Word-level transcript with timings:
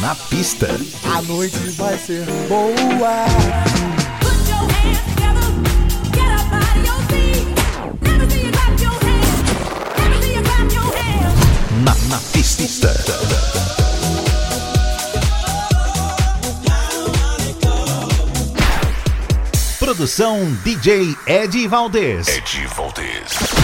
Na 0.00 0.14
pista. 0.14 0.66
A 1.14 1.20
noite 1.22 1.58
vai 1.76 1.98
ser 1.98 2.24
boa. 2.48 3.26
Na, 11.84 11.94
na 12.08 12.18
pista. 12.32 12.94
Produção 19.78 20.50
DJ 20.64 21.14
Ed 21.26 21.68
Valdez. 21.68 22.26
Ed 22.26 22.66
Valdez. 22.74 23.60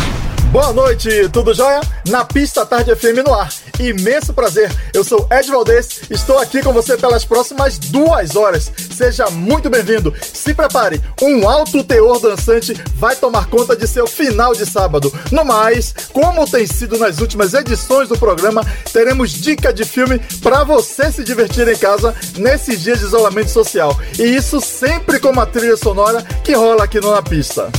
Boa 0.53 0.73
noite, 0.73 1.29
tudo 1.31 1.55
jóia? 1.55 1.81
Na 2.09 2.25
pista 2.25 2.67
Tarde 2.67 2.95
FM 2.95 3.27
no 3.27 3.35
ar. 3.35 3.49
Imenso 3.79 4.33
prazer, 4.33 4.75
eu 4.95 5.05
sou 5.05 5.29
Ed 5.31 5.51
Valdez, 5.51 6.01
estou 6.09 6.39
aqui 6.39 6.63
com 6.63 6.73
você 6.73 6.97
pelas 6.97 7.27
próximas 7.27 7.79
duas 7.79 8.35
horas. 8.35 8.73
Seja 8.97 9.29
muito 9.29 9.69
bem-vindo. 9.69 10.15
Se 10.21 10.55
prepare, 10.55 11.01
um 11.21 11.47
alto 11.47 11.85
teor 11.85 12.19
dançante 12.19 12.73
vai 12.95 13.15
tomar 13.15 13.47
conta 13.49 13.77
de 13.77 13.87
seu 13.87 14.07
final 14.07 14.55
de 14.55 14.65
sábado. 14.65 15.13
No 15.31 15.45
mais, 15.45 15.95
como 16.13 16.51
tem 16.51 16.67
sido 16.67 16.97
nas 16.99 17.21
últimas 17.21 17.53
edições 17.53 18.09
do 18.09 18.19
programa, 18.19 18.65
teremos 18.93 19.31
dica 19.31 19.73
de 19.73 19.85
filme 19.85 20.19
para 20.43 20.65
você 20.65 21.13
se 21.13 21.23
divertir 21.23 21.69
em 21.69 21.77
casa 21.77 22.15
nesses 22.39 22.81
dias 22.81 23.01
de 23.01 23.05
isolamento 23.05 23.51
social. 23.51 23.99
E 24.19 24.23
isso 24.23 24.59
sempre 24.61 25.21
com 25.21 25.29
uma 25.29 25.47
trilha 25.47 25.77
sonora 25.77 26.23
que 26.43 26.55
rola 26.55 26.85
aqui 26.85 26.99
no 26.99 27.11
Na 27.11 27.21
Pista. 27.21 27.71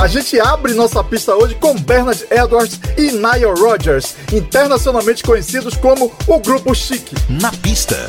A 0.00 0.06
gente 0.06 0.40
abre 0.40 0.72
nossa 0.72 1.04
pista 1.04 1.34
hoje 1.34 1.54
com 1.56 1.74
Bernard 1.74 2.24
Edwards 2.30 2.80
e 2.96 3.12
Nile 3.12 3.52
Rodgers, 3.58 4.16
internacionalmente 4.32 5.22
conhecidos 5.22 5.76
como 5.76 6.10
o 6.26 6.40
Grupo 6.40 6.74
Chique. 6.74 7.14
Na 7.28 7.52
pista. 7.52 8.08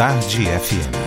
Tarde 0.00 0.48
FM. 0.48 0.99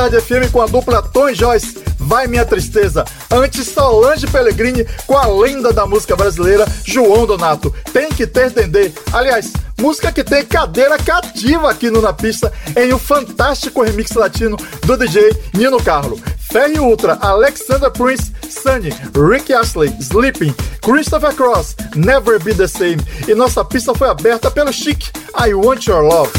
Tarde 0.00 0.18
FM 0.18 0.50
com 0.50 0.62
a 0.62 0.66
dupla 0.66 1.02
Tom 1.02 1.30
Joyce, 1.34 1.76
Vai 1.98 2.26
Minha 2.26 2.46
Tristeza. 2.46 3.04
Antes, 3.30 3.68
Solange 3.68 4.26
Pellegrini 4.26 4.86
com 5.06 5.14
a 5.14 5.26
lenda 5.26 5.74
da 5.74 5.86
música 5.86 6.16
brasileira, 6.16 6.66
João 6.86 7.26
Donato. 7.26 7.70
Tem 7.92 8.08
que 8.08 8.26
ter 8.26 8.48
Dendê. 8.48 8.92
Aliás, 9.12 9.52
música 9.78 10.10
que 10.10 10.24
tem 10.24 10.42
cadeira 10.42 10.96
cativa 10.96 11.70
aqui 11.70 11.90
no 11.90 12.00
Na 12.00 12.14
Pista 12.14 12.50
em 12.78 12.94
um 12.94 12.98
fantástico 12.98 13.82
remix 13.82 14.12
latino 14.12 14.56
do 14.86 14.96
DJ 14.96 15.36
Nino 15.52 15.76
Carlo. 15.82 16.18
Ferry 16.50 16.80
Ultra, 16.80 17.18
Alexander 17.20 17.90
Prince, 17.90 18.32
Sunny, 18.48 18.94
Rick 19.14 19.52
Astley, 19.52 19.94
Sleeping, 20.00 20.54
Christopher 20.80 21.34
Cross, 21.34 21.76
Never 21.94 22.42
Be 22.42 22.54
The 22.54 22.66
Same. 22.66 23.04
E 23.28 23.34
nossa 23.34 23.62
pista 23.62 23.94
foi 23.94 24.08
aberta 24.08 24.50
pelo 24.50 24.72
Chic, 24.72 25.10
I 25.38 25.52
Want 25.52 25.86
Your 25.86 26.02
Love. 26.02 26.32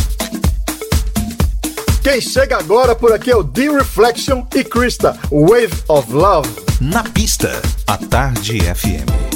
Quem 2.04 2.20
chega 2.20 2.58
agora 2.58 2.96
por 2.96 3.14
aqui 3.14 3.30
é 3.30 3.36
o 3.36 3.44
The 3.44 3.70
Reflection 3.70 4.44
e 4.56 4.64
Krista, 4.64 5.18
Wave 5.32 5.84
of 5.88 6.12
Love. 6.12 6.50
Na 6.80 7.04
pista, 7.04 7.62
a 7.86 7.96
Tarde 7.96 8.60
FM. 8.60 9.31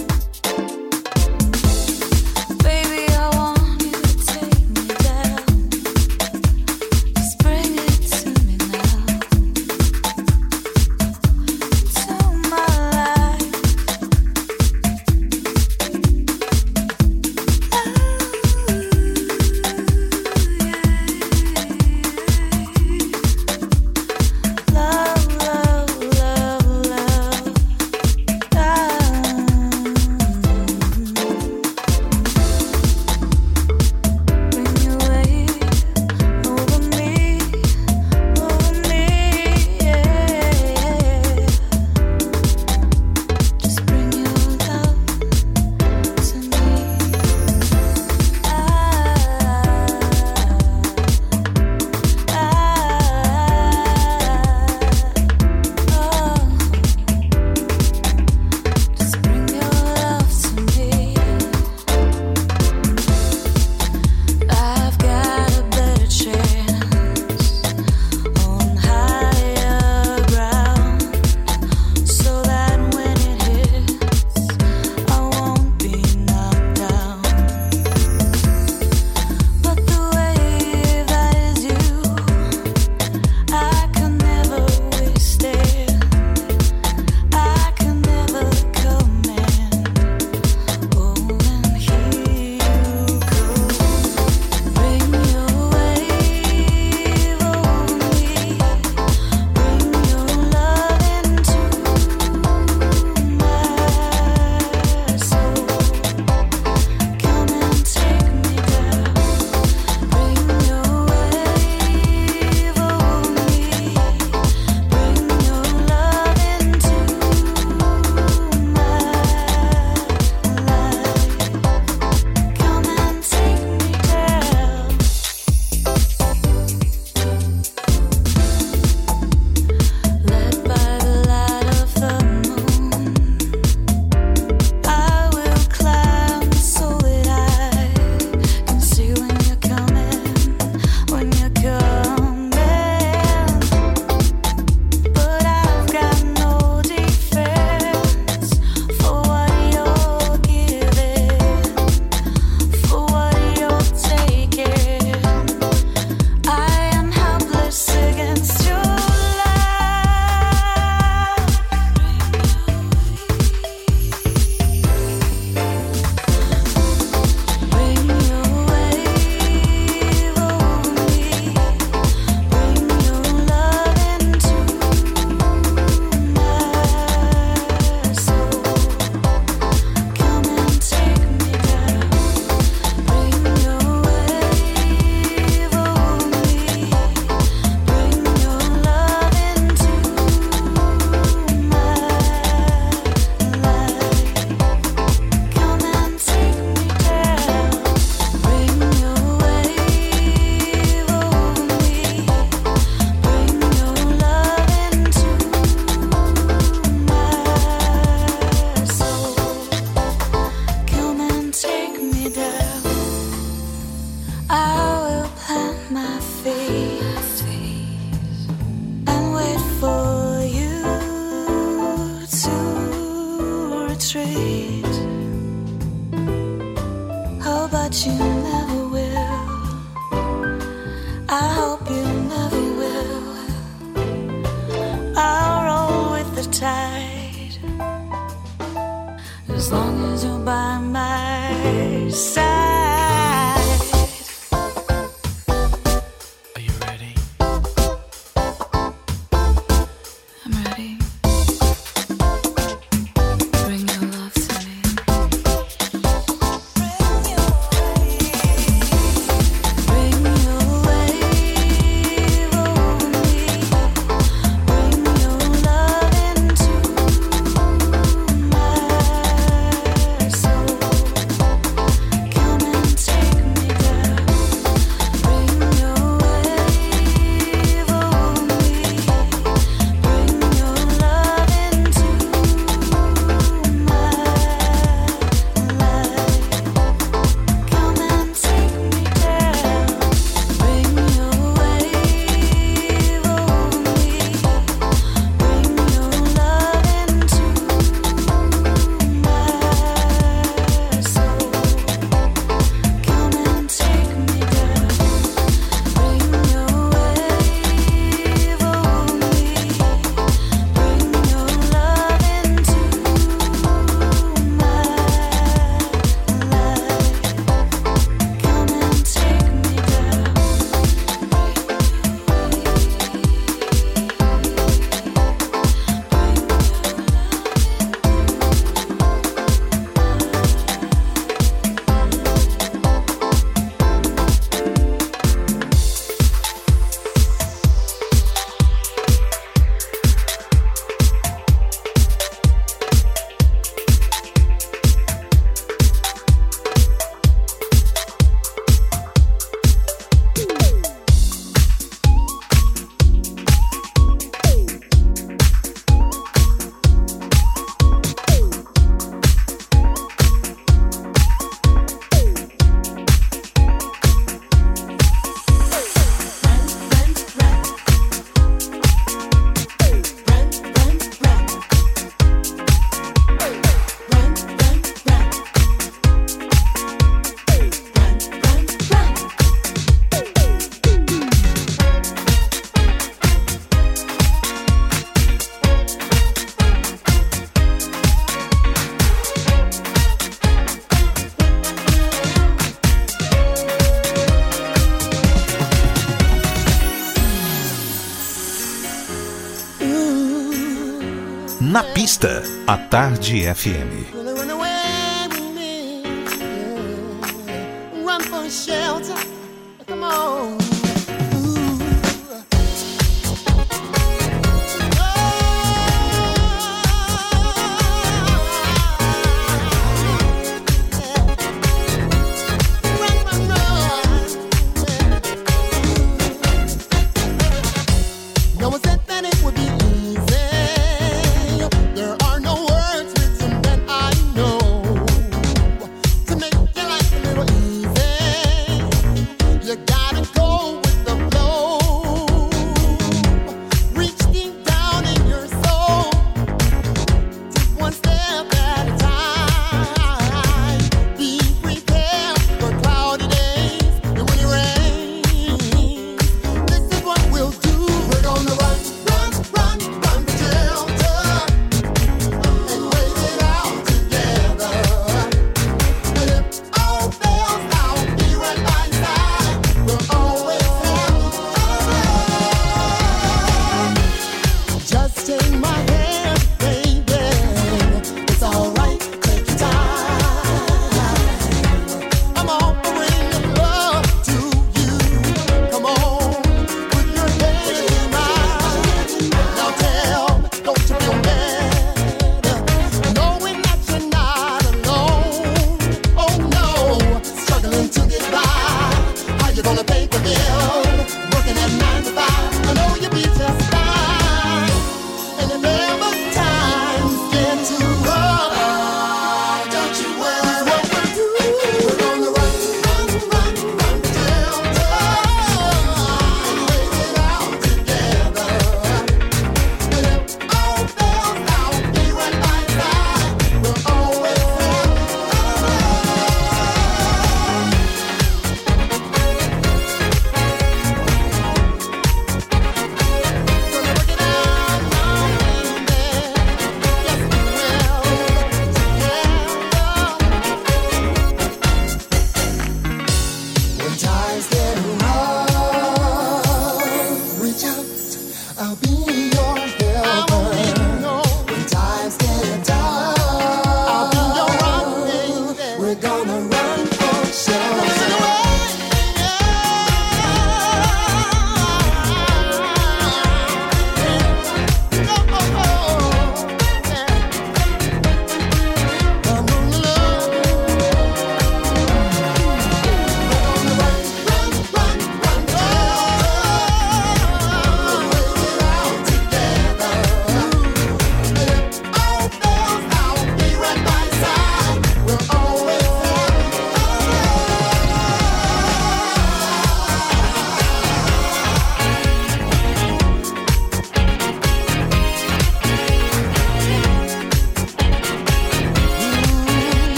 A 402.68 402.78
Tarde 402.90 403.46
FM. 403.46 404.25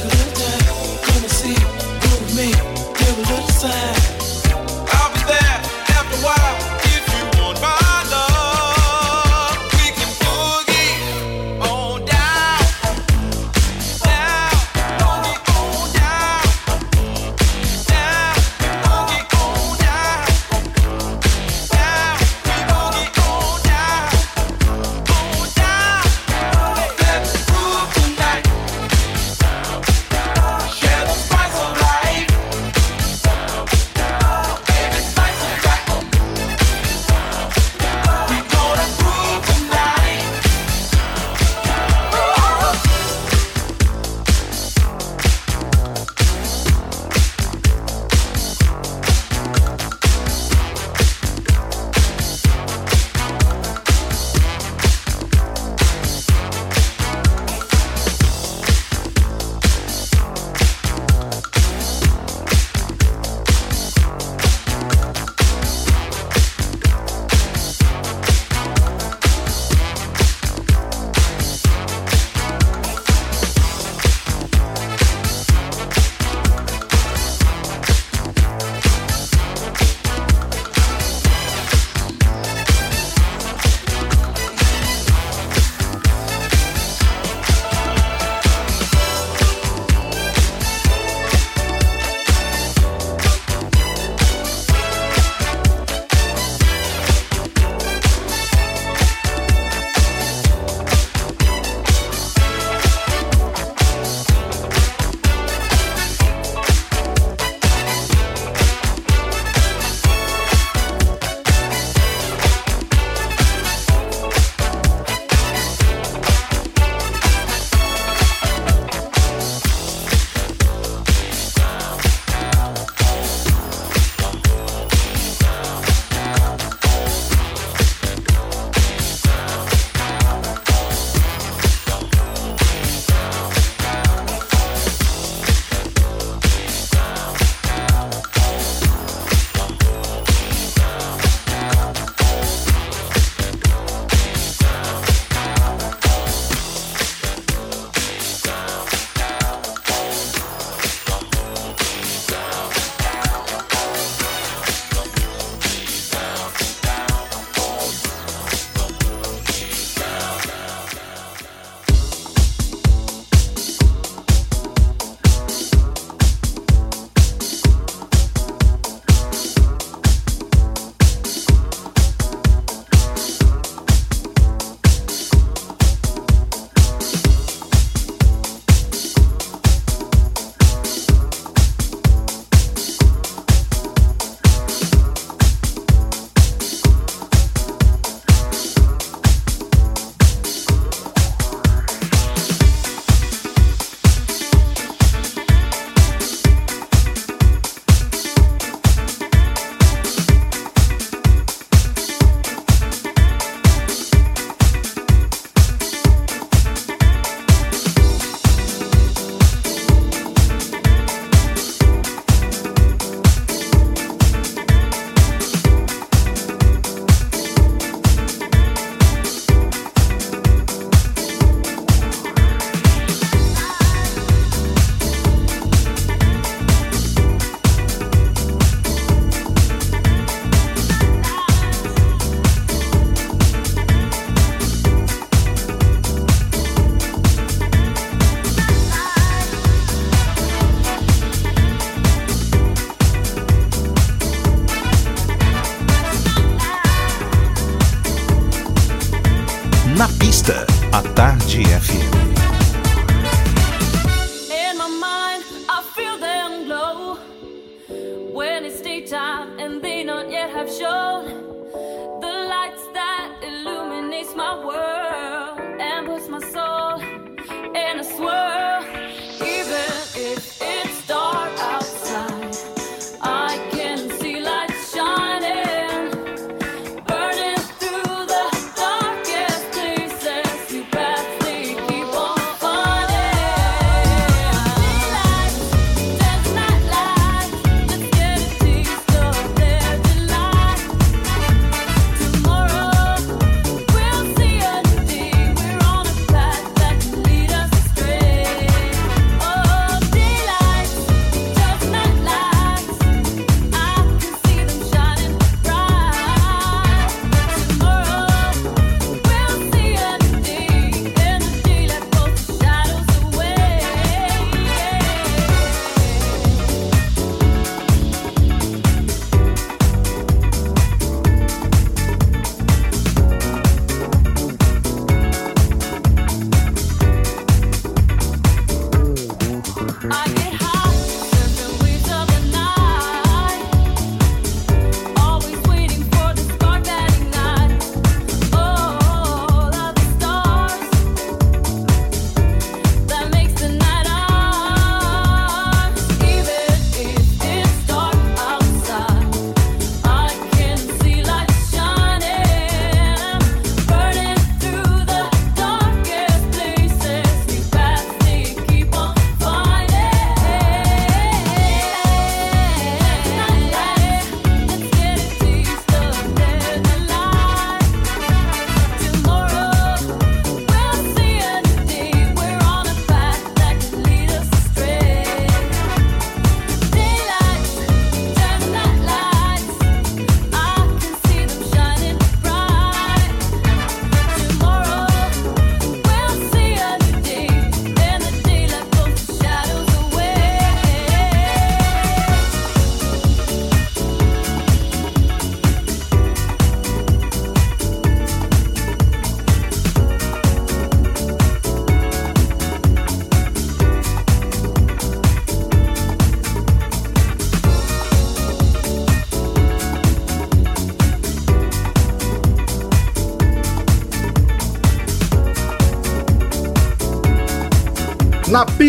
Take 0.00 0.12
a 0.12 1.02
come 1.02 1.22
and 1.22 1.30
see, 1.30 1.48
move 1.52 2.34
me, 2.34 2.52
give 2.98 3.18
a 3.18 3.20
little 3.20 3.48
sign. 3.48 3.99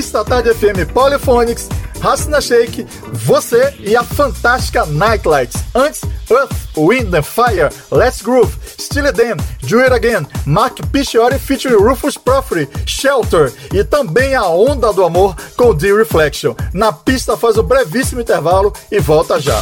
Na 0.02 0.04
pista 0.04 0.26
Tarde 0.26 0.52
FM 0.56 0.92
Polyphonics, 0.92 1.70
Hasna 2.02 2.42
Shake, 2.42 2.88
você 3.14 3.72
e 3.78 3.96
a 3.96 4.04
fantástica 4.04 4.84
Nightlights. 4.88 5.64
Antes, 5.76 6.02
Earth, 6.28 6.52
Wind 6.76 7.14
and 7.14 7.22
Fire, 7.22 7.70
Let's 7.92 8.24
Groove, 8.24 8.52
Steely 8.80 9.12
Dan, 9.12 9.38
Do 9.62 9.80
It 9.80 9.94
Again, 9.94 10.26
Mark 10.48 10.82
Piccioli 10.92 11.38
featuring 11.38 11.76
Rufus 11.76 12.18
Proffrey, 12.18 12.68
Shelter 12.84 13.54
e 13.72 13.84
também 13.84 14.34
a 14.34 14.48
Onda 14.48 14.92
do 14.92 15.06
Amor 15.06 15.36
com 15.56 15.78
The 15.78 15.94
Reflection. 15.94 16.56
Na 16.74 16.92
pista 16.92 17.38
faz 17.38 17.60
um 17.60 17.64
brevíssimo 17.64 18.22
intervalo 18.22 18.74
e 18.92 19.00
volta 19.00 19.40
já. 19.40 19.62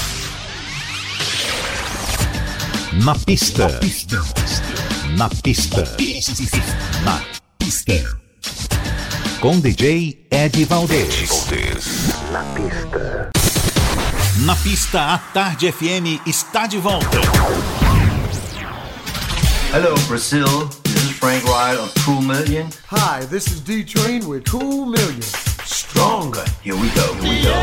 Na 3.03 3.13
pista. 3.13 3.67
Na 3.67 3.79
pista. 3.79 4.23
Na 5.17 5.29
pista. 5.29 5.83
Com 9.41 9.57
DJ 9.61 10.25
Ed 10.29 10.65
Valdez. 10.65 11.47
Na 12.29 12.43
pista. 12.43 13.31
Na 14.39 14.55
pista, 14.57 15.13
a 15.13 15.17
Tarde 15.17 15.71
FM 15.71 16.19
está 16.25 16.67
de 16.67 16.77
volta. 16.77 17.17
Hello, 19.71 19.95
Brazil. 20.09 20.67
This 20.83 21.03
is 21.05 21.11
Frank 21.11 21.45
Wright 21.45 21.79
of 21.79 21.93
Cool 22.03 22.21
Million. 22.21 22.67
Hi, 22.87 23.25
this 23.27 23.47
is 23.47 23.61
D 23.61 23.85
Train 23.85 24.27
with 24.27 24.43
Cool 24.43 24.85
Million. 24.87 25.21
Stronger. 25.63 26.43
Here 26.61 26.75
we 26.75 26.89
go. 26.89 27.13
Here 27.21 27.31
we 27.31 27.41
go. 27.41 27.53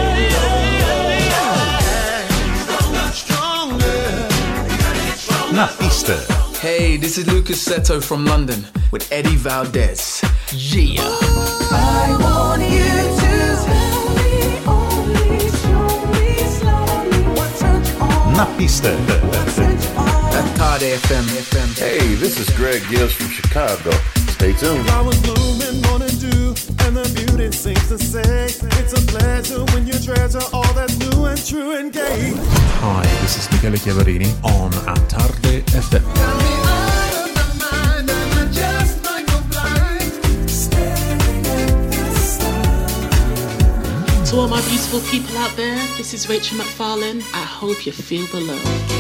Na 5.53 5.69
pista. 5.69 6.46
Hey, 6.61 6.97
this 6.97 7.19
is 7.19 7.27
Lucas 7.27 7.63
Seto 7.67 8.03
from 8.03 8.25
London 8.25 8.65
with 8.91 9.11
Eddie 9.13 9.37
Valdez. 9.37 10.23
Yeah. 10.53 11.01
I 11.03 12.17
want 12.21 12.63
you 12.63 12.81
to 13.21 13.57
tell 13.67 14.15
me 14.17 14.65
only, 14.67 15.51
show 15.61 16.07
me 16.13 16.39
slowly 16.59 17.23
what 17.37 17.55
turns 17.59 17.91
on, 18.01 18.33
Na 18.33 18.47
pista. 18.57 18.93
At 20.33 20.57
Tarde 20.57 20.97
FM. 21.07 21.25
FM. 21.45 21.79
Hey, 21.79 22.15
this 22.17 22.41
is 22.41 22.49
Greg 22.57 22.83
Gibbs 22.91 23.13
from 23.13 23.29
Chicago. 23.29 23.91
Stay 24.31 24.53
tuned. 24.55 24.87
Flowers 27.37 27.45
bloom 27.45 27.45
and 27.45 27.45
morning 27.45 27.45
dew, 27.45 27.45
and 27.45 27.45
the 27.45 27.45
beauty 27.45 27.53
seems 27.53 27.89
to 27.89 27.99
say 27.99 28.45
it's 28.81 28.93
a 28.93 29.07
pleasure 29.07 29.65
when 29.73 29.87
you 29.87 29.99
treasure 29.99 30.41
all 30.53 30.73
that's 30.75 30.99
new 30.99 31.27
and 31.27 31.47
true 31.47 31.73
and 31.77 31.93
gay. 31.93 32.33
Hi, 32.81 33.03
this 33.21 33.39
is 33.39 33.51
Michele 33.51 33.77
Chiavarini 33.77 34.31
on 34.45 34.73
A 34.89 34.95
Tarde 35.09 35.63
FM. 35.73 36.05
To 44.31 44.37
all 44.37 44.49
my 44.49 44.61
beautiful 44.69 45.01
people 45.11 45.37
out 45.39 45.57
there, 45.57 45.77
this 45.97 46.13
is 46.13 46.29
Rachel 46.29 46.59
McFarlane. 46.59 47.23
I 47.33 47.45
hope 47.45 47.87
you 47.87 47.93
feel 47.93 48.27
the 48.27 48.41
love. 48.41 48.96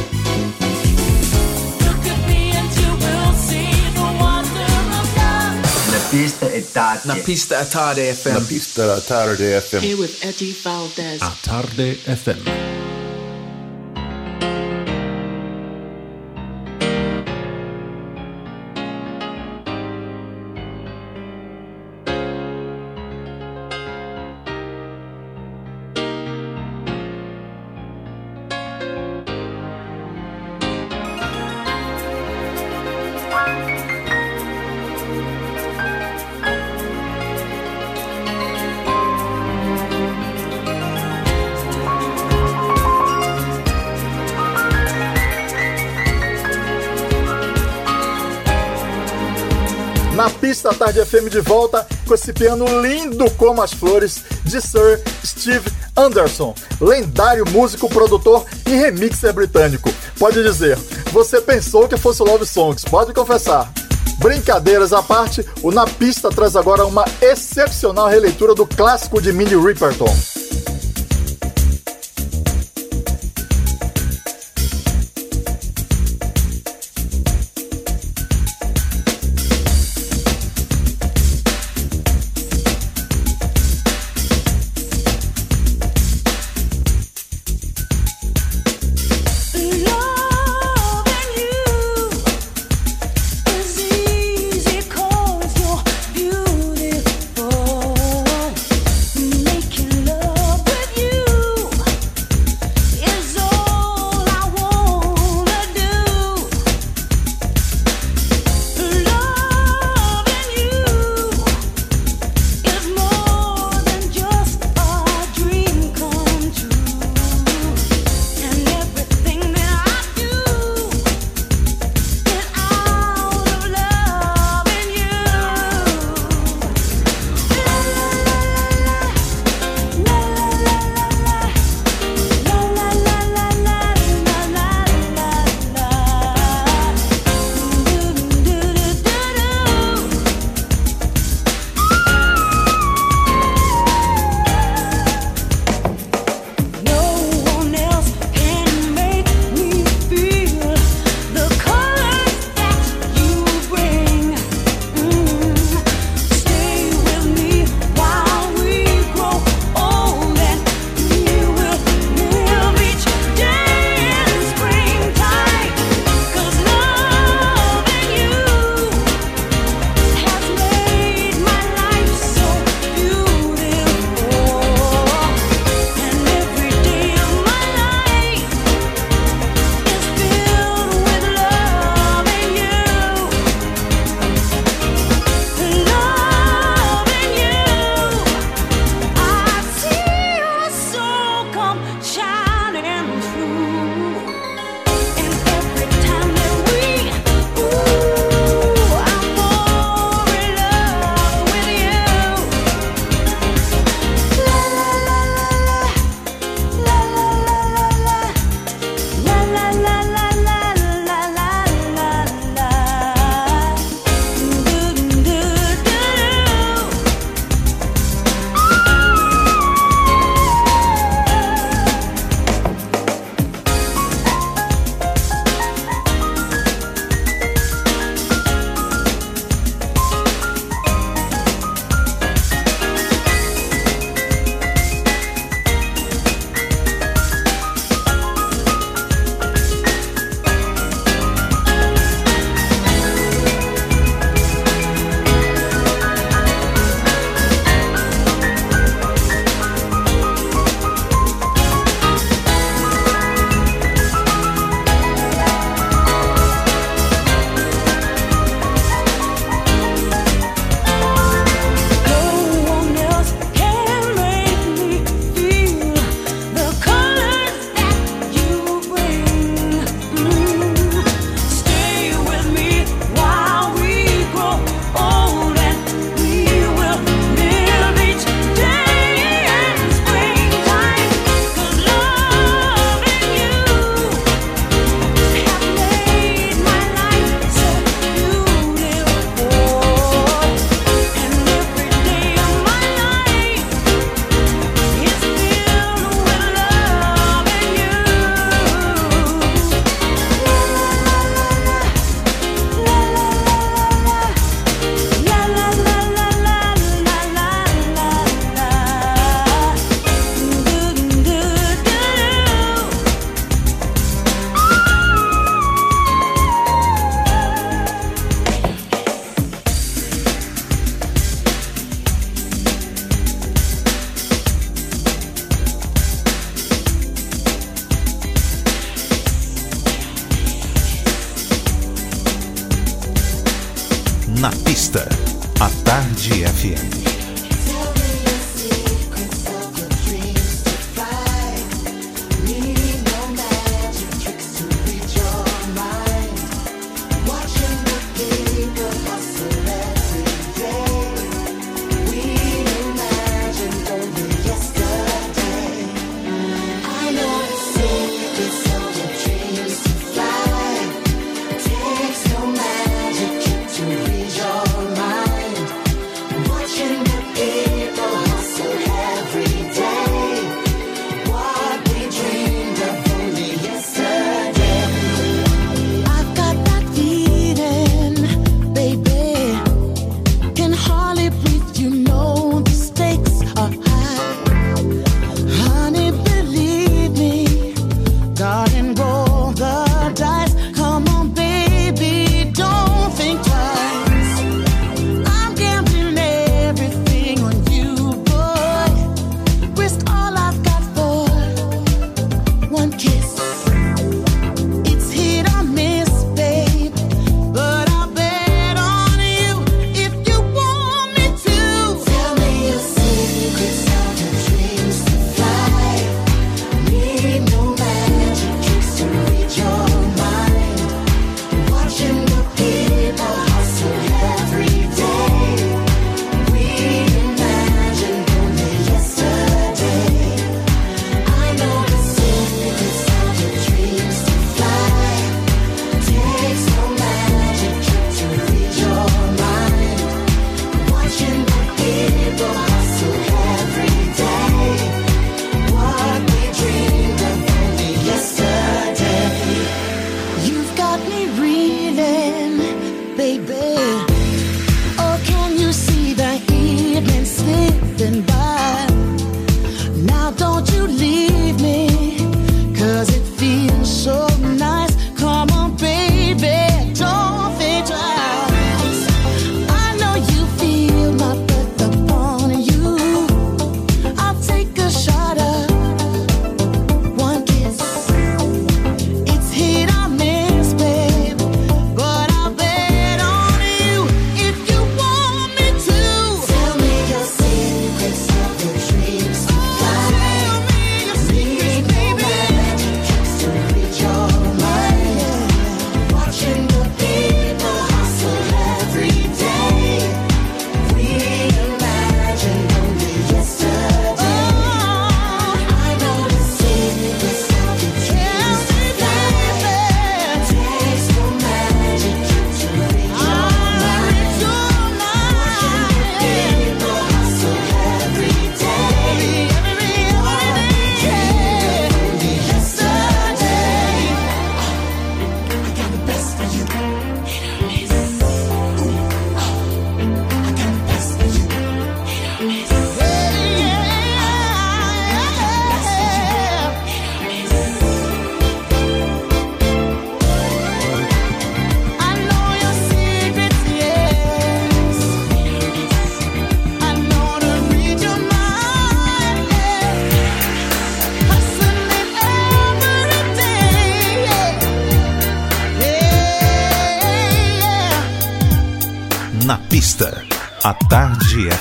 Pista 6.09 6.50
è 6.50 6.64
tardi. 6.70 7.09
Na 7.09 7.14
pista 7.16 7.59
at 7.59 7.68
Tarde 7.68 8.14
FM. 8.14 8.32
La 8.32 8.40
pista 8.40 8.84
la 8.84 9.00
tarde 9.00 9.61
FM. 9.61 9.82
Here 9.82 9.94
with 9.94 10.22
Eddie 10.22 10.57
Valdez. 10.62 11.20
A 11.20 11.36
Tarde 11.40 11.94
FM. 11.94 12.76
FM 51.16 51.30
de 51.30 51.40
volta 51.40 51.86
com 52.06 52.14
esse 52.14 52.32
piano 52.32 52.66
lindo 52.82 53.30
como 53.32 53.62
as 53.62 53.72
flores 53.72 54.22
de 54.44 54.60
Sir 54.60 55.00
Steve 55.24 55.66
Anderson, 55.96 56.54
lendário 56.80 57.44
músico, 57.50 57.88
produtor 57.88 58.44
e 58.66 58.70
remixer 58.70 59.32
britânico. 59.32 59.90
Pode 60.18 60.42
dizer, 60.42 60.78
você 61.12 61.40
pensou 61.40 61.88
que 61.88 61.96
fosse 61.96 62.22
Love 62.22 62.46
Songs, 62.46 62.84
pode 62.84 63.14
confessar. 63.14 63.72
Brincadeiras 64.18 64.92
à 64.92 65.02
parte, 65.02 65.44
o 65.62 65.70
Na 65.70 65.86
Pista 65.86 66.28
traz 66.28 66.54
agora 66.54 66.84
uma 66.84 67.04
excepcional 67.22 68.08
releitura 68.08 68.54
do 68.54 68.66
clássico 68.66 69.20
de 69.20 69.32
Minnie 69.32 69.56
Riperton. 69.56 70.36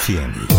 Tarde 0.06 0.20
FM. 0.20 0.55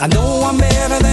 I 0.00 0.06
know 0.08 0.42
I'm 0.44 0.58
better 0.58 1.03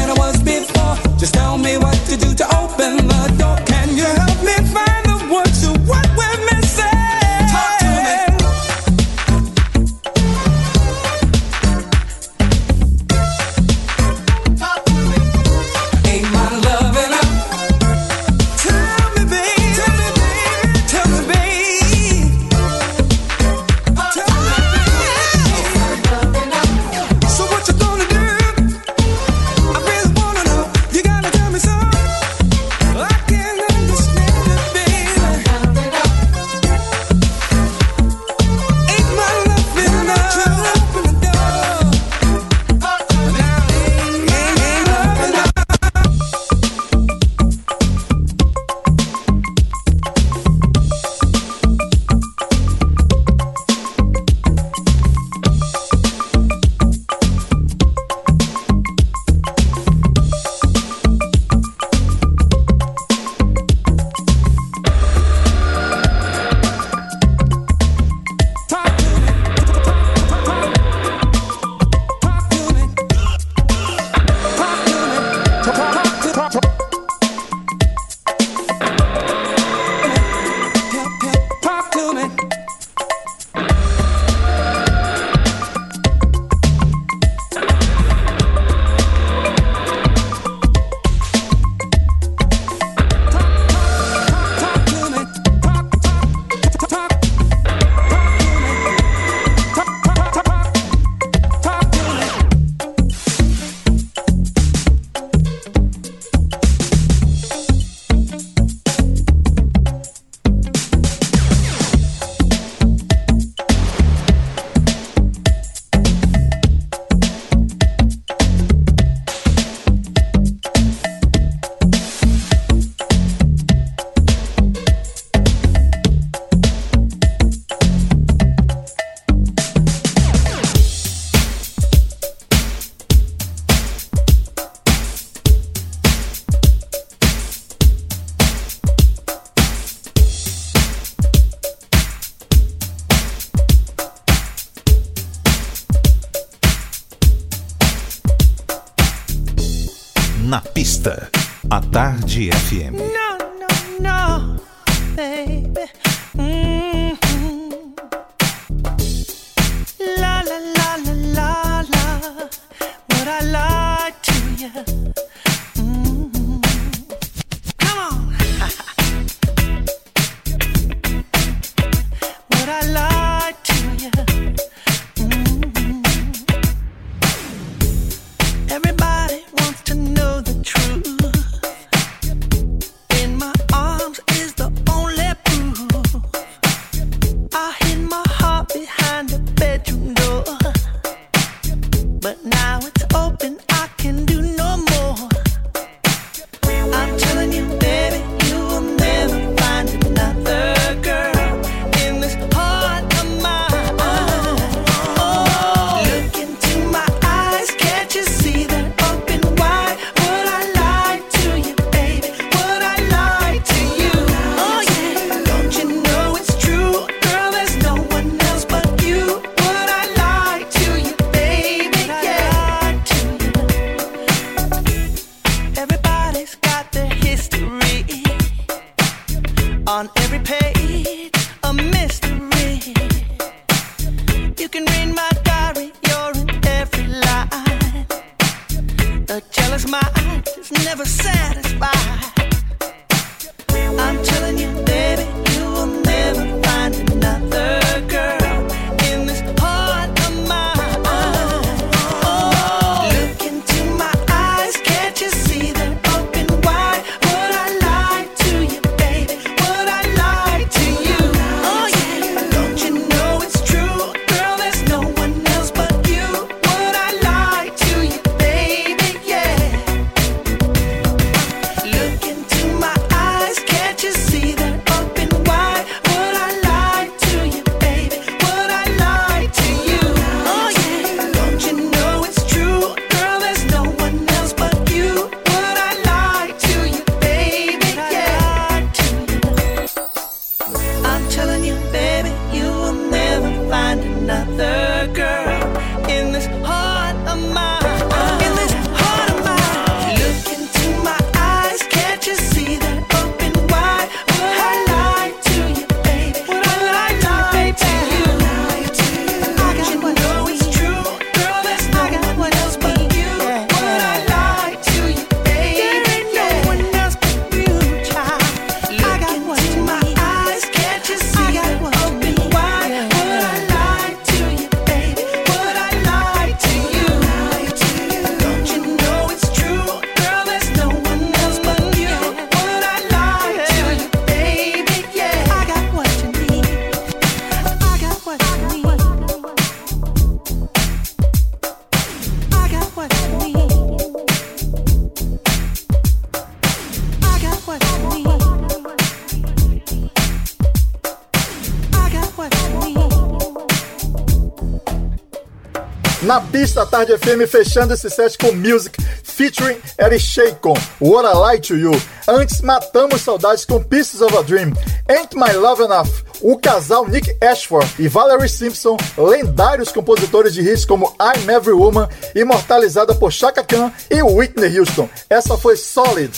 na 356.32 356.40
pista 356.40 356.86
Tarde 356.86 357.18
FM, 357.18 357.46
fechando 357.46 357.94
esse 357.94 358.10
set 358.10 358.38
com 358.38 358.54
Music, 358.54 358.98
featuring 359.22 359.78
Eric 359.98 360.24
Shacon, 360.24 360.76
What 361.02 361.28
I 361.28 361.38
Like 361.38 361.68
To 361.68 361.76
You. 361.76 361.92
Antes, 362.26 362.62
matamos 362.62 363.20
saudades 363.20 363.66
com 363.66 363.84
Pieces 363.84 364.22
of 364.22 364.38
a 364.38 364.42
Dream, 364.42 364.72
Ain't 365.10 365.36
My 365.36 365.52
Love 365.52 365.84
Enough, 365.84 366.08
o 366.42 366.58
casal 366.58 367.06
Nick 367.06 367.36
Ashford 367.44 367.86
e 368.00 368.08
Valerie 368.08 368.48
Simpson, 368.48 368.96
lendários 369.18 369.92
compositores 369.92 370.54
de 370.54 370.62
hits 370.62 370.86
como 370.86 371.14
I'm 371.20 371.52
Every 371.52 371.76
Woman, 371.76 372.08
imortalizada 372.34 373.14
por 373.14 373.34
Chaka 373.34 373.62
Khan 373.62 373.92
e 374.10 374.24
Whitney 374.24 374.80
Houston. 374.80 375.10
Essa 375.30 375.58
foi 375.58 375.76
Solid. 375.76 376.32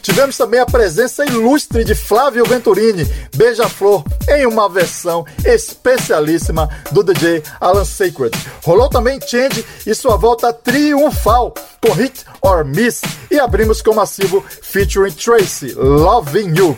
Tivemos 0.00 0.36
também 0.36 0.60
a 0.60 0.64
presença 0.64 1.24
ilustre 1.26 1.84
de 1.84 1.94
Flávio 1.94 2.44
Venturini, 2.44 3.04
Beija-Flor, 3.36 4.04
em 4.28 4.46
uma 4.46 4.68
versão 4.68 5.26
especialíssima 5.44 6.68
do 6.92 7.02
DJ 7.02 7.42
Alan 7.60 7.84
Sacred. 7.84 8.32
Rolou 8.68 8.90
também 8.90 9.18
Change 9.18 9.64
e 9.86 9.94
sua 9.94 10.18
volta 10.18 10.52
triunfal 10.52 11.54
com 11.82 11.90
Hit 11.94 12.26
or 12.42 12.66
Miss. 12.66 13.00
E 13.30 13.40
abrimos 13.40 13.80
com 13.80 13.92
o 13.92 13.96
massivo 13.96 14.44
featuring 14.46 15.10
Tracy, 15.12 15.72
Loving 15.72 16.54
You. 16.54 16.76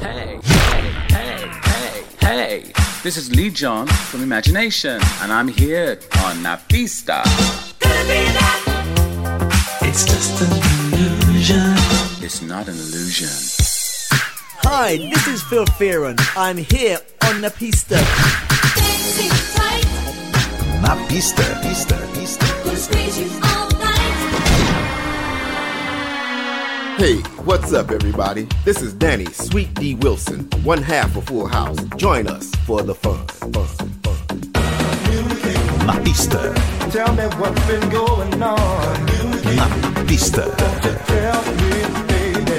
Hey, 0.00 0.40
hey, 0.42 0.90
hey, 1.12 2.02
hey, 2.20 2.64
hey. 2.64 2.72
This 3.04 3.16
is 3.16 3.28
Lee 3.28 3.50
John 3.50 3.86
from 3.86 4.24
Imagination, 4.24 4.98
and 5.22 5.32
I'm 5.32 5.46
here 5.46 6.00
on 6.26 6.42
Napista. 6.42 7.22
It's 9.82 10.04
just 10.04 10.42
an 10.42 10.50
illusion. 10.92 11.72
It's 12.20 12.42
not 12.42 12.66
an 12.66 12.74
illusion. 12.74 13.30
Hi, 14.64 14.96
this 14.96 15.28
is 15.28 15.40
Phil 15.44 15.66
Fearon. 15.66 16.18
I'm 16.36 16.56
here 16.56 16.98
on 17.22 17.42
Napista. 17.42 17.96
Dancing, 18.74 19.30
A 20.90 20.96
pista, 21.06 21.44
pista, 21.62 21.94
pista. 22.14 22.44
Hey, 26.96 27.18
what's 27.44 27.72
up, 27.72 27.92
everybody? 27.92 28.48
This 28.64 28.82
is 28.82 28.92
Danny 28.94 29.26
Sweet 29.26 29.72
D 29.74 29.94
Wilson, 29.94 30.48
one 30.64 30.82
half 30.82 31.16
of 31.16 31.26
Full 31.26 31.46
House. 31.46 31.78
Join 31.96 32.26
us 32.26 32.52
for 32.66 32.82
the 32.82 32.96
fun. 32.96 33.24
fun, 33.28 33.52
fun. 33.52 34.40
La 35.86 35.96
pista. 36.02 36.52
Tell 36.90 37.14
me 37.14 37.22
what's 37.38 37.64
been 37.68 37.88
going 37.88 38.42
on. 38.42 39.06
La 39.54 39.68
pista. 40.08 40.42
Tell 41.06 41.42
me, 41.54 41.84
baby. 42.08 42.58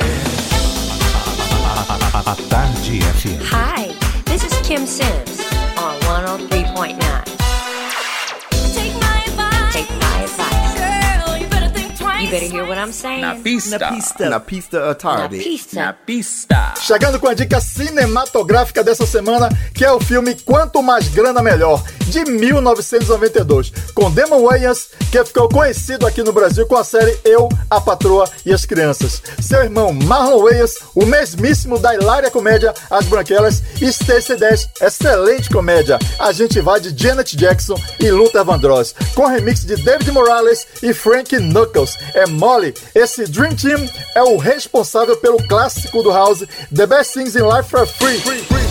A, 1.52 1.68
a, 1.68 1.86
a, 1.90 1.98
a, 2.16 2.32
a 2.32 2.36
Tarde 2.48 3.02
FM. 3.12 3.42
Hi, 3.42 3.94
this 4.24 4.46
is 4.46 4.54
Kim 4.66 4.86
Sin. 4.86 5.21
better 12.32 12.48
hear 12.48 12.66
what 12.66 12.80
I'm 12.80 12.94
saying. 12.94 13.22
Na 13.22 13.36
pista. 13.36 13.78
Na 13.78 13.92
pista. 13.92 14.30
Na 14.30 14.40
pista 14.40 14.92
à 14.92 14.96
tarde. 14.96 15.38
Na 15.38 15.44
pista. 15.44 15.76
Na 15.76 15.94
pista. 15.94 16.74
Chegando 16.80 17.20
com 17.20 17.28
a 17.28 17.34
dica 17.34 17.60
cinematográfica 17.60 18.84
dessa 18.84 19.06
semana, 19.06 19.50
que 19.74 19.84
é 19.84 19.92
o 19.92 20.00
filme 20.00 20.34
Quanto 20.36 20.82
Mais 20.82 21.10
Grana 21.10 21.44
Melhor, 21.44 21.84
de 22.08 22.24
1992, 22.24 23.72
com 23.94 24.10
Damon 24.10 24.44
Wayans, 24.44 24.90
que 25.12 25.24
ficou 25.26 25.50
conhecido 25.50 26.08
aqui 26.08 26.24
no 26.24 26.32
Brasil 26.32 26.66
com 26.66 26.78
a 26.78 26.84
série 26.84 27.18
Eu, 27.24 27.50
a 27.70 27.82
Patroa 27.82 28.30
e 28.46 28.54
as 28.54 28.66
Crianças. 28.66 29.22
Seu 29.42 29.64
irmão 29.64 29.92
Marlon 29.94 30.44
Wayans, 30.44 30.76
o 30.96 31.06
mesmíssimo 31.06 31.78
da 31.78 31.94
hilária 31.94 32.32
comédia 32.32 32.74
As 32.90 33.06
Branquelas, 33.06 33.62
e 33.82 33.92
Stacey 33.92 34.38
Dash, 34.38 34.70
excelente 34.82 35.50
comédia. 35.50 36.00
A 36.20 36.32
gente 36.32 36.62
vai 36.62 36.80
de 36.80 36.98
Janet 36.98 37.36
Jackson 37.36 37.76
e 38.00 38.10
Luther 38.10 38.46
Vandross, 38.46 38.96
com 39.16 39.26
remix 39.26 39.66
de 39.66 39.76
David 39.76 40.12
Morales 40.12 40.68
e 40.82 40.94
Frank 40.94 41.36
Knuckles 41.38 41.98
é 42.22 42.28
mole. 42.28 42.74
Esse 42.94 43.26
Dream 43.26 43.56
Team 43.56 43.90
é 44.16 44.22
o 44.22 44.38
responsável 44.38 45.18
pelo 45.18 45.38
clássico 45.48 46.04
do 46.04 46.12
House, 46.12 46.44
The 46.74 46.86
Best 46.86 47.14
Things 47.14 47.36
in 47.36 47.44
Life 47.44 47.70
for 47.70 47.86
Free. 47.86 48.20
free, 48.20 48.44
free. 48.44 48.71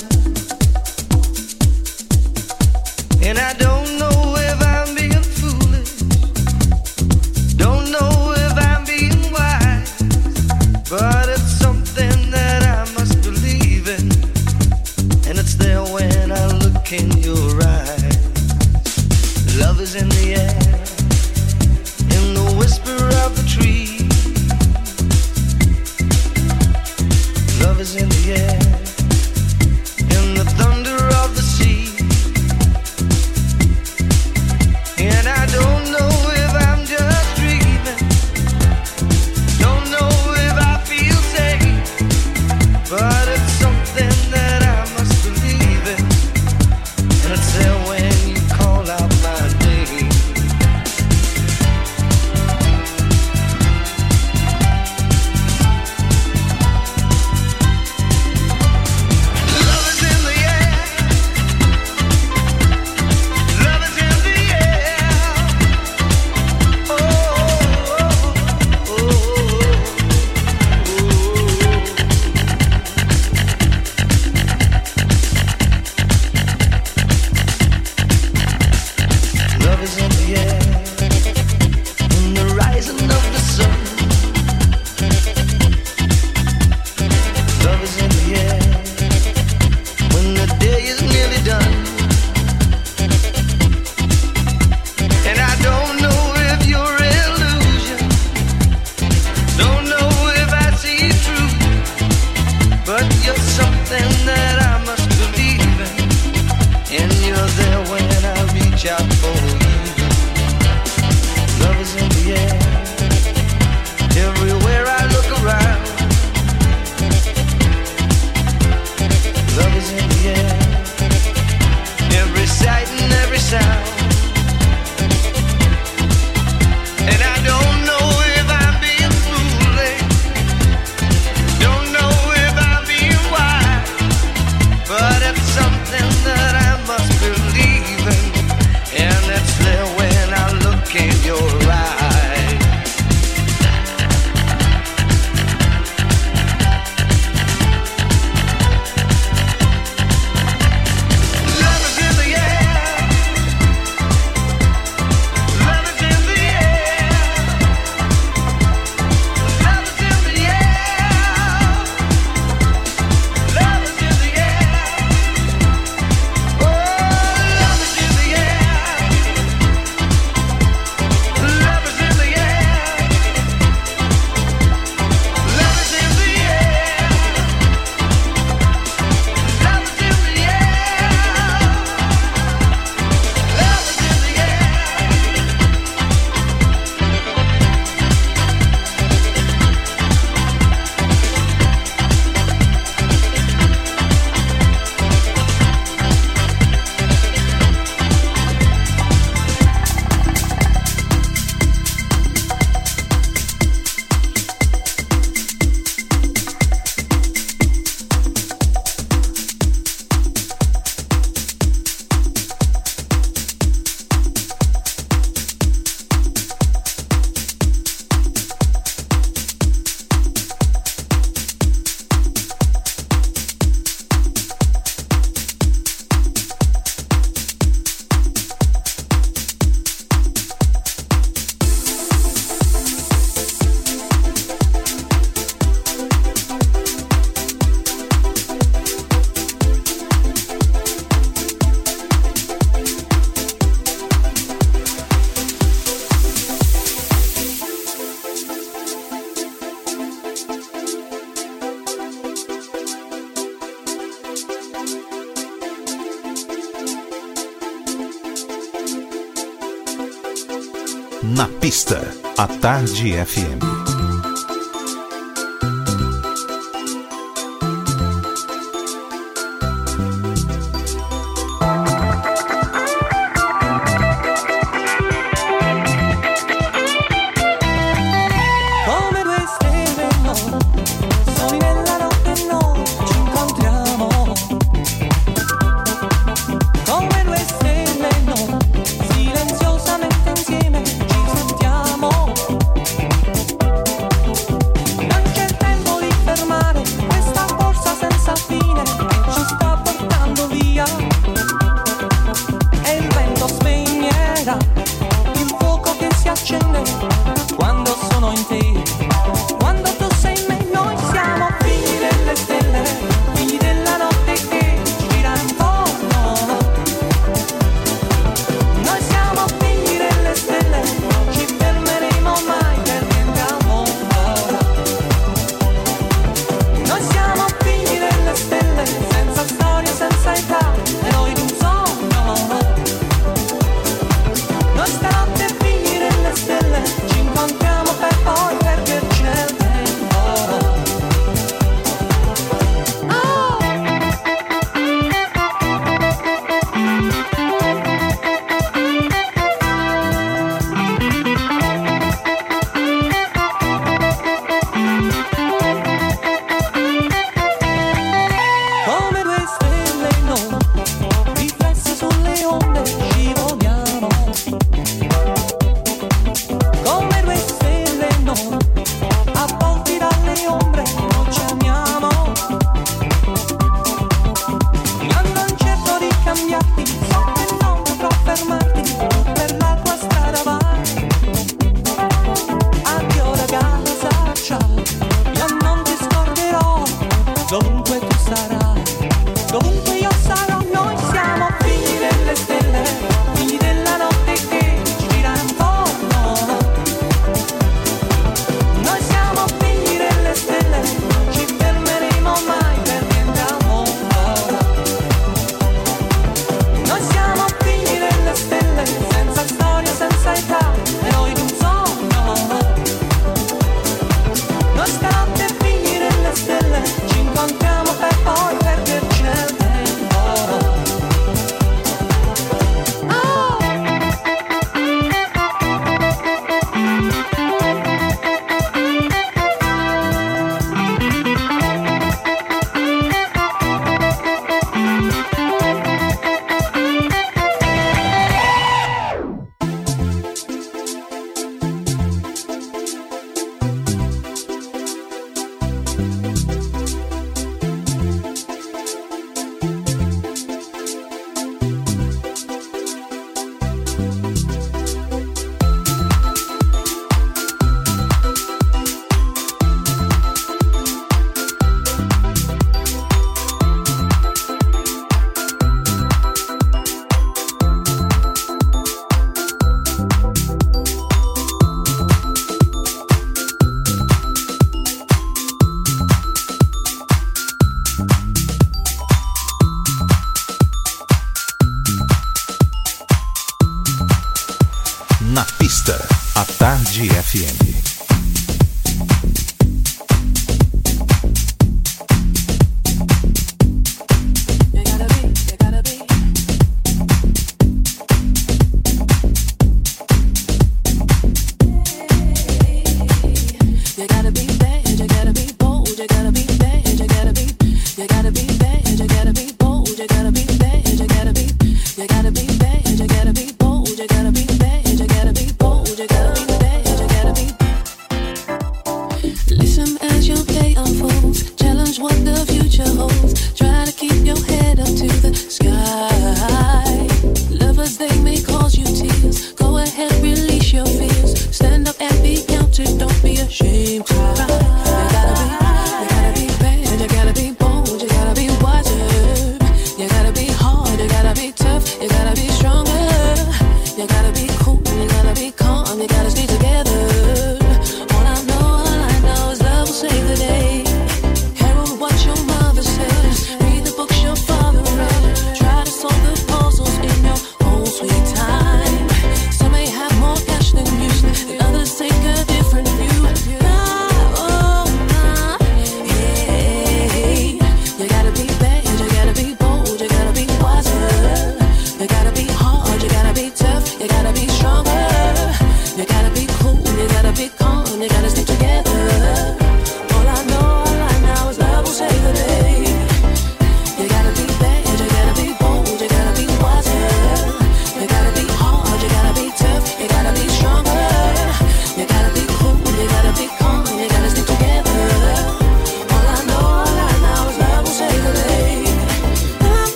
Tarde 262.81 263.13
FM. 263.13 263.50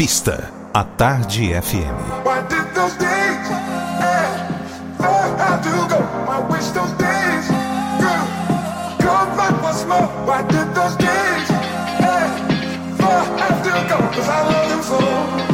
pista. 0.00 0.50
A 0.72 0.82
Tarde 0.96 1.60
FM. 1.60 2.24
Why 2.24 2.40
did 2.48 2.74
those 2.74 2.96
days 2.96 3.50
eh, 4.00 4.96
eh, 4.96 5.36
end? 5.36 5.92
I 6.26 6.38
wish 6.48 6.68
go. 13.90 13.98
Cause 14.14 14.28
I 14.28 14.40
love 14.48 14.70
him 14.72 14.82
so. 14.88 15.49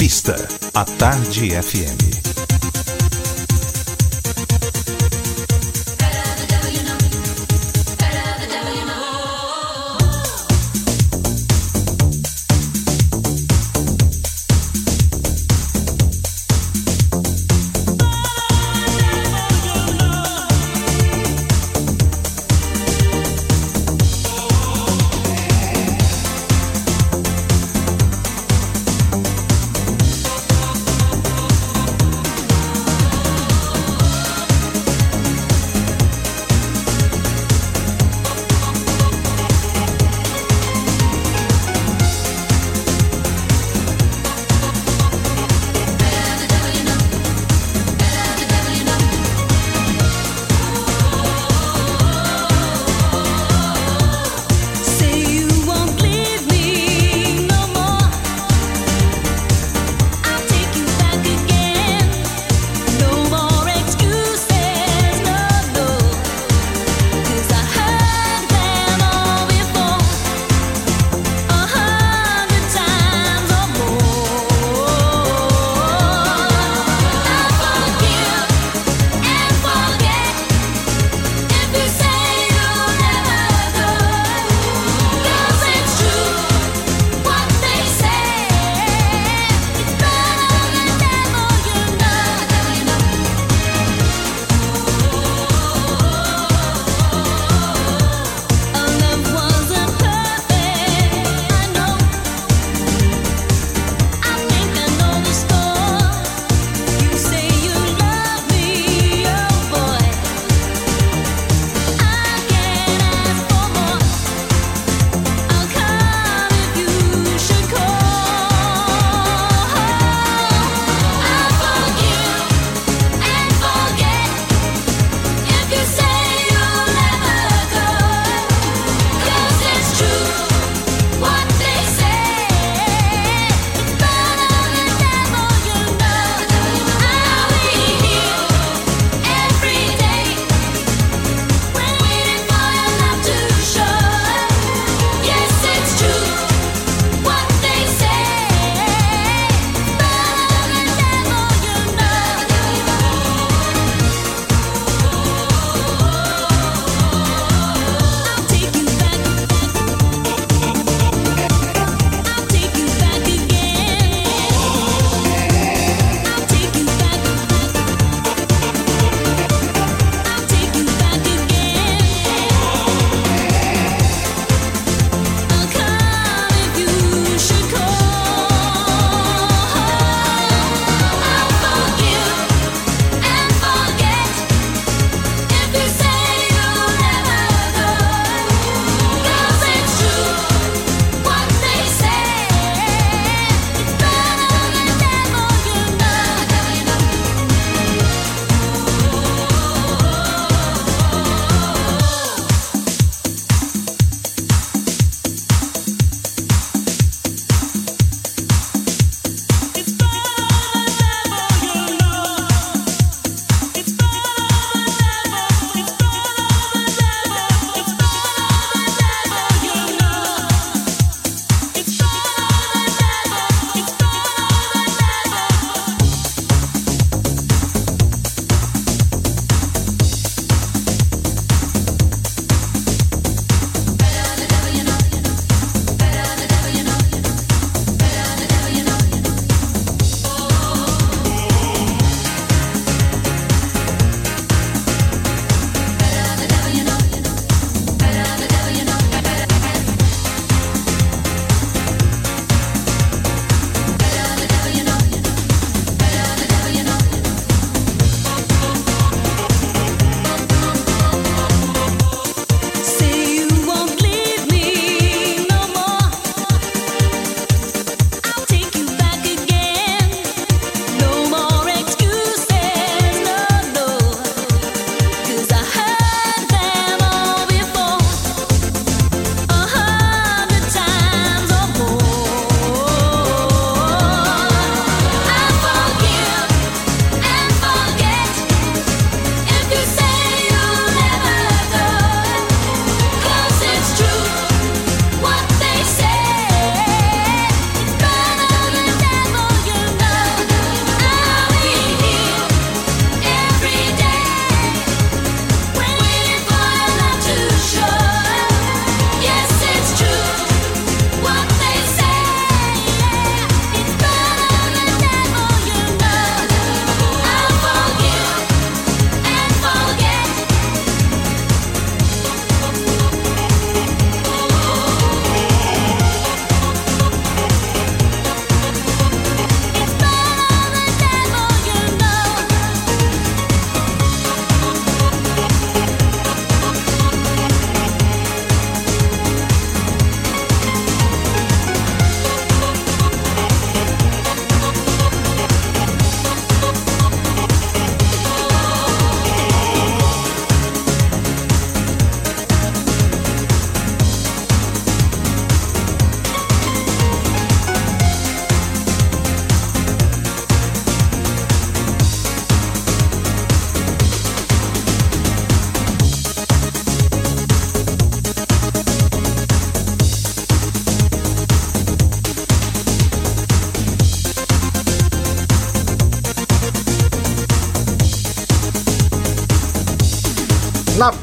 pista. 0.00 0.34
A 0.72 0.82
Tarde 0.82 1.54
FM. 1.56 2.29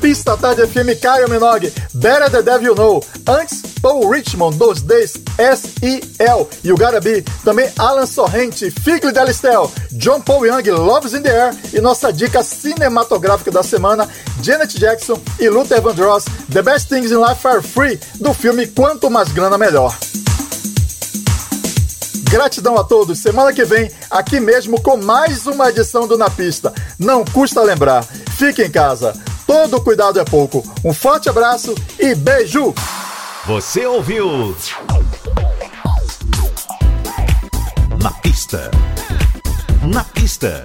Pista 0.08 0.38
tarde 0.38 0.66
FM, 0.66 0.98
Caio 1.02 1.30
Minogue, 1.30 1.70
Better 1.96 2.32
the 2.32 2.42
Devil 2.42 2.76
Know. 2.76 3.04
Antes, 3.28 3.62
Paul 3.82 4.10
Richmond, 4.10 4.56
Dos 4.58 4.82
Days, 4.82 5.20
S.E.L. 5.38 6.48
e 6.64 6.72
o 6.72 6.78
Garabi. 6.78 7.26
Também 7.44 7.70
Alan 7.78 8.06
Sorrente, 8.06 8.72
Figley 8.72 9.12
Delistel, 9.12 9.70
John 9.92 10.22
Paul 10.22 10.46
Young, 10.46 10.64
Loves 10.72 11.14
in 11.14 11.24
the 11.24 11.30
Air. 11.30 11.54
E 11.74 11.82
nossa 11.82 12.14
dica 12.14 12.42
cinematográfica 12.42 13.52
da 13.52 13.62
semana, 13.62 14.08
Janet 14.42 14.80
Jackson 14.80 15.20
e 15.42 15.50
Luther 15.50 15.82
Vandross, 15.82 16.24
The 16.54 16.62
Best 16.62 16.88
Things 16.88 17.12
in 17.12 17.18
Life 17.18 17.46
Are 17.46 17.62
Free, 17.62 18.00
do 18.16 18.34
filme 18.34 18.66
Quanto 18.66 19.10
Mais 19.10 19.30
Grana 19.34 19.58
Melhor. 19.58 19.94
Gratidão 22.32 22.78
a 22.78 22.86
todos. 22.86 23.20
Semana 23.20 23.52
que 23.52 23.66
vem, 23.66 23.92
aqui 24.10 24.40
mesmo 24.40 24.82
com 24.82 24.96
mais 24.96 25.46
uma 25.48 25.68
edição 25.68 26.08
do 26.08 26.18
Na 26.18 26.30
Pista. 26.30 26.74
Não 26.98 27.26
custa 27.26 27.62
lembrar. 27.62 28.06
Fique 28.38 28.64
em 28.64 28.72
casa. 28.72 29.14
Todo 29.48 29.82
cuidado 29.82 30.20
é 30.20 30.26
pouco. 30.26 30.62
Um 30.84 30.94
forte 30.94 31.30
abraço 31.30 31.74
e 31.98 32.14
beijo! 32.14 32.76
Você 33.46 33.86
ouviu? 33.86 34.54
Na 38.04 38.12
pista. 38.12 38.70
Na 39.84 40.04
pista. 40.04 40.62